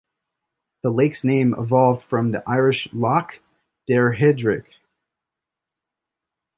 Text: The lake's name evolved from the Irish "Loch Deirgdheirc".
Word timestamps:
The 0.81 0.89
lake's 0.89 1.23
name 1.23 1.53
evolved 1.59 2.01
from 2.03 2.31
the 2.31 2.41
Irish 2.47 2.87
"Loch 2.91 3.37
Deirgdheirc". 3.87 4.65